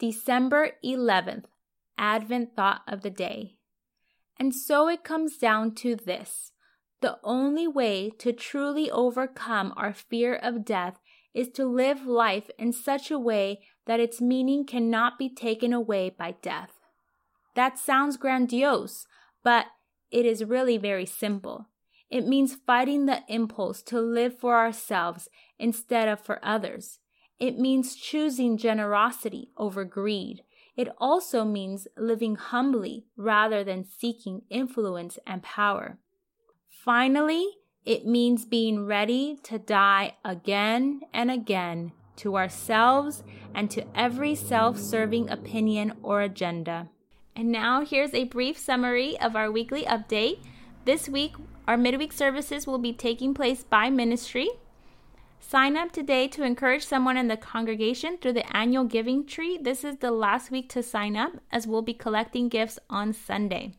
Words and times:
December 0.00 0.70
11th, 0.82 1.44
Advent 1.98 2.56
thought 2.56 2.80
of 2.88 3.02
the 3.02 3.10
day. 3.10 3.58
And 4.38 4.54
so 4.54 4.88
it 4.88 5.04
comes 5.04 5.36
down 5.36 5.74
to 5.74 5.94
this 5.94 6.52
the 7.02 7.18
only 7.22 7.68
way 7.68 8.10
to 8.18 8.32
truly 8.32 8.90
overcome 8.90 9.74
our 9.76 9.92
fear 9.92 10.34
of 10.34 10.64
death 10.64 11.00
is 11.34 11.50
to 11.50 11.66
live 11.66 12.06
life 12.06 12.50
in 12.58 12.72
such 12.72 13.10
a 13.10 13.18
way 13.18 13.60
that 13.86 14.00
its 14.00 14.22
meaning 14.22 14.64
cannot 14.64 15.18
be 15.18 15.28
taken 15.28 15.74
away 15.74 16.08
by 16.08 16.34
death. 16.40 16.80
That 17.54 17.78
sounds 17.78 18.16
grandiose, 18.16 19.06
but 19.44 19.66
it 20.10 20.24
is 20.24 20.44
really 20.44 20.78
very 20.78 21.06
simple. 21.06 21.68
It 22.08 22.26
means 22.26 22.56
fighting 22.66 23.04
the 23.04 23.22
impulse 23.28 23.82
to 23.82 24.00
live 24.00 24.38
for 24.38 24.56
ourselves 24.56 25.28
instead 25.58 26.08
of 26.08 26.20
for 26.20 26.40
others. 26.42 27.00
It 27.40 27.58
means 27.58 27.96
choosing 27.96 28.58
generosity 28.58 29.50
over 29.56 29.84
greed. 29.84 30.42
It 30.76 30.88
also 30.98 31.44
means 31.44 31.88
living 31.96 32.36
humbly 32.36 33.06
rather 33.16 33.64
than 33.64 33.84
seeking 33.84 34.42
influence 34.50 35.18
and 35.26 35.42
power. 35.42 35.98
Finally, 36.68 37.46
it 37.84 38.06
means 38.06 38.44
being 38.44 38.86
ready 38.86 39.38
to 39.44 39.58
die 39.58 40.16
again 40.24 41.00
and 41.12 41.30
again 41.30 41.92
to 42.16 42.36
ourselves 42.36 43.24
and 43.54 43.70
to 43.70 43.84
every 43.94 44.34
self 44.34 44.78
serving 44.78 45.30
opinion 45.30 45.94
or 46.02 46.20
agenda. 46.20 46.88
And 47.34 47.50
now 47.50 47.84
here's 47.84 48.12
a 48.12 48.24
brief 48.24 48.58
summary 48.58 49.18
of 49.18 49.34
our 49.34 49.50
weekly 49.50 49.84
update. 49.84 50.40
This 50.84 51.08
week, 51.08 51.32
our 51.66 51.78
midweek 51.78 52.12
services 52.12 52.66
will 52.66 52.78
be 52.78 52.92
taking 52.92 53.32
place 53.32 53.64
by 53.64 53.88
ministry. 53.88 54.50
Sign 55.42 55.76
up 55.76 55.90
today 55.90 56.28
to 56.28 56.44
encourage 56.44 56.84
someone 56.84 57.16
in 57.16 57.28
the 57.28 57.36
congregation 57.36 58.18
through 58.18 58.34
the 58.34 58.56
annual 58.56 58.84
giving 58.84 59.26
tree. 59.26 59.58
This 59.60 59.82
is 59.82 59.96
the 59.96 60.12
last 60.12 60.50
week 60.50 60.68
to 60.70 60.82
sign 60.82 61.16
up 61.16 61.32
as 61.50 61.66
we'll 61.66 61.82
be 61.82 61.94
collecting 61.94 62.48
gifts 62.48 62.78
on 62.88 63.12
Sunday. 63.12 63.74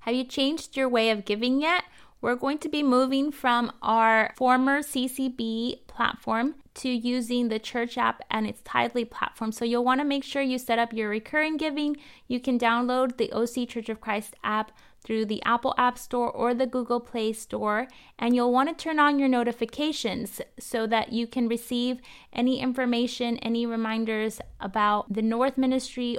Have 0.00 0.14
you 0.14 0.24
changed 0.24 0.76
your 0.76 0.88
way 0.88 1.10
of 1.10 1.24
giving 1.24 1.60
yet? 1.60 1.84
We're 2.20 2.34
going 2.34 2.58
to 2.58 2.68
be 2.68 2.82
moving 2.82 3.30
from 3.30 3.72
our 3.82 4.32
former 4.36 4.80
CCB 4.80 5.86
platform 5.86 6.56
to 6.76 6.88
using 6.88 7.48
the 7.48 7.58
church 7.58 7.96
app 7.96 8.22
and 8.30 8.46
its 8.46 8.62
Tithely 8.62 9.08
platform. 9.08 9.52
So 9.52 9.64
you'll 9.64 9.84
want 9.84 10.00
to 10.00 10.04
make 10.04 10.24
sure 10.24 10.42
you 10.42 10.58
set 10.58 10.78
up 10.78 10.92
your 10.92 11.08
recurring 11.08 11.56
giving. 11.56 11.96
You 12.26 12.40
can 12.40 12.58
download 12.58 13.16
the 13.16 13.32
OC 13.32 13.68
Church 13.68 13.88
of 13.88 14.00
Christ 14.00 14.34
app 14.44 14.72
through 15.02 15.26
the 15.26 15.42
Apple 15.44 15.74
App 15.78 15.98
Store 15.98 16.30
or 16.30 16.52
the 16.52 16.66
Google 16.66 17.00
Play 17.00 17.32
Store. 17.32 17.86
And 18.18 18.34
you'll 18.34 18.52
want 18.52 18.68
to 18.68 18.82
turn 18.82 18.98
on 18.98 19.18
your 19.18 19.28
notifications 19.28 20.40
so 20.58 20.86
that 20.88 21.12
you 21.12 21.26
can 21.26 21.48
receive 21.48 22.00
any 22.32 22.60
information, 22.60 23.38
any 23.38 23.66
reminders 23.66 24.40
about 24.60 25.12
the 25.12 25.22
North 25.22 25.56
Ministry. 25.56 26.18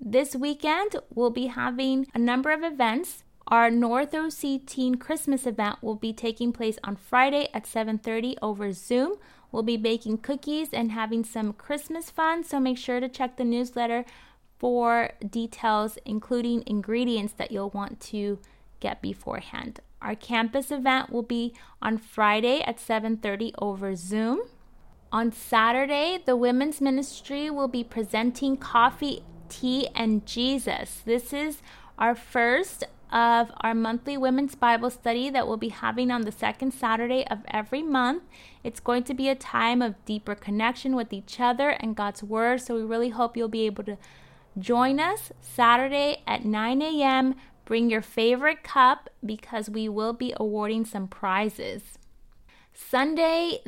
This 0.00 0.34
weekend, 0.34 0.96
we'll 1.14 1.30
be 1.30 1.46
having 1.46 2.06
a 2.14 2.18
number 2.18 2.50
of 2.50 2.62
events. 2.62 3.22
Our 3.48 3.70
North 3.70 4.12
OC 4.12 4.66
Teen 4.66 4.96
Christmas 4.96 5.46
event 5.46 5.80
will 5.80 5.94
be 5.94 6.12
taking 6.12 6.52
place 6.52 6.78
on 6.82 6.96
Friday 6.96 7.48
at 7.54 7.64
7:30 7.64 8.36
over 8.42 8.72
Zoom. 8.72 9.18
We'll 9.52 9.62
be 9.62 9.76
baking 9.76 10.18
cookies 10.18 10.70
and 10.72 10.90
having 10.90 11.22
some 11.22 11.52
Christmas 11.52 12.10
fun, 12.10 12.42
so 12.42 12.58
make 12.58 12.76
sure 12.76 12.98
to 12.98 13.08
check 13.08 13.36
the 13.36 13.44
newsletter 13.44 14.04
for 14.58 15.10
details 15.30 15.96
including 16.04 16.64
ingredients 16.66 17.34
that 17.34 17.52
you'll 17.52 17.70
want 17.70 18.00
to 18.00 18.40
get 18.80 19.00
beforehand. 19.00 19.78
Our 20.02 20.16
campus 20.16 20.72
event 20.72 21.10
will 21.10 21.22
be 21.22 21.54
on 21.80 21.98
Friday 21.98 22.62
at 22.62 22.80
7:30 22.80 23.52
over 23.58 23.94
Zoom. 23.94 24.40
On 25.12 25.30
Saturday, 25.30 26.18
the 26.18 26.36
women's 26.36 26.80
ministry 26.80 27.48
will 27.48 27.68
be 27.68 27.84
presenting 27.84 28.56
coffee, 28.56 29.22
tea 29.48 29.86
and 29.94 30.26
Jesus. 30.26 31.02
This 31.04 31.32
is 31.32 31.62
our 31.96 32.16
first 32.16 32.84
of 33.12 33.52
our 33.60 33.74
monthly 33.74 34.16
women's 34.16 34.54
Bible 34.54 34.90
study 34.90 35.30
that 35.30 35.46
we'll 35.46 35.56
be 35.56 35.68
having 35.68 36.10
on 36.10 36.22
the 36.22 36.32
second 36.32 36.72
Saturday 36.72 37.26
of 37.28 37.38
every 37.48 37.82
month. 37.82 38.22
It's 38.64 38.80
going 38.80 39.04
to 39.04 39.14
be 39.14 39.28
a 39.28 39.34
time 39.34 39.82
of 39.82 40.04
deeper 40.04 40.34
connection 40.34 40.96
with 40.96 41.12
each 41.12 41.38
other 41.40 41.70
and 41.70 41.96
God's 41.96 42.22
Word. 42.22 42.60
So 42.60 42.74
we 42.74 42.82
really 42.82 43.10
hope 43.10 43.36
you'll 43.36 43.48
be 43.48 43.66
able 43.66 43.84
to 43.84 43.98
join 44.58 44.98
us 44.98 45.32
Saturday 45.40 46.22
at 46.26 46.44
9 46.44 46.82
a.m. 46.82 47.34
Bring 47.64 47.90
your 47.90 48.02
favorite 48.02 48.62
cup 48.62 49.10
because 49.24 49.68
we 49.68 49.88
will 49.88 50.12
be 50.12 50.32
awarding 50.36 50.84
some 50.84 51.08
prizes. 51.08 51.98
Sunday, 52.72 53.60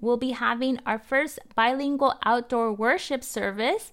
we'll 0.00 0.16
be 0.16 0.32
having 0.32 0.78
our 0.84 0.98
first 0.98 1.38
bilingual 1.54 2.14
outdoor 2.24 2.72
worship 2.72 3.24
service 3.24 3.92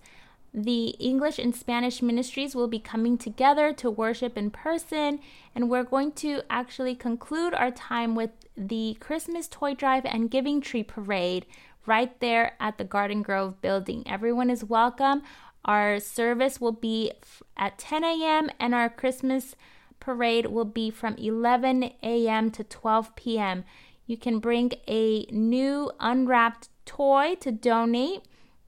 the 0.54 0.90
English 1.00 1.40
and 1.40 1.56
Spanish 1.56 2.02
ministries 2.02 2.56
will 2.56 2.68
be 2.68 2.80
coming 2.80 3.18
together 3.18 3.74
to 3.74 3.90
worship 3.90 4.38
in 4.38 4.52
person, 4.52 5.20
and 5.56 5.70
we're 5.70 5.84
going 5.84 6.12
to 6.12 6.42
actually 6.50 6.94
conclude 6.94 7.54
our 7.54 7.72
time 7.72 8.14
with 8.14 8.30
the 8.56 8.96
Christmas 9.00 9.48
toy 9.48 9.74
drive 9.74 10.06
and 10.06 10.30
giving 10.30 10.62
tree 10.62 10.84
parade 10.84 11.46
right 11.86 12.20
there 12.20 12.54
at 12.60 12.78
the 12.78 12.84
Garden 12.84 13.24
Grove 13.24 13.60
building. 13.62 14.04
Everyone 14.06 14.50
is 14.50 14.64
welcome. 14.64 15.24
Our 15.66 16.00
service 16.00 16.62
will 16.62 16.74
be 16.74 17.12
at 17.58 17.80
10 17.80 18.04
a.m., 18.04 18.50
and 18.60 18.76
our 18.76 18.90
Christmas 18.90 19.56
parade 20.00 20.48
will 20.48 20.66
be 20.66 20.92
from 20.92 21.16
11 21.16 21.94
a.m. 22.04 22.52
to 22.52 22.64
12 22.64 23.16
p.m. 23.16 23.64
You 24.06 24.18
can 24.18 24.40
bring 24.40 24.74
a 24.88 25.26
new 25.32 25.92
unwrapped 26.00 26.70
toy 26.86 27.36
to 27.40 27.52
donate 27.52 28.24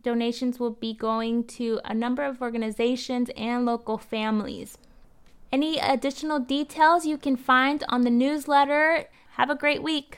Donations 0.05 0.59
will 0.59 0.69
be 0.69 0.93
going 0.93 1.45
to 1.45 1.81
a 1.83 1.91
number 1.91 2.23
of 2.23 2.39
organizations 2.39 3.31
and 3.35 3.65
local 3.65 3.97
families. 3.97 4.77
Any 5.51 5.79
additional 5.79 6.39
details 6.39 7.07
you 7.07 7.17
can 7.17 7.35
find 7.35 7.83
on 7.89 8.03
the 8.03 8.11
newsletter. 8.11 9.05
Have 9.31 9.49
a 9.49 9.55
great 9.55 9.81
week. 9.81 10.13